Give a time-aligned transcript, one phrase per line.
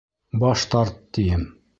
[0.43, 1.43] Баш тарт, тием!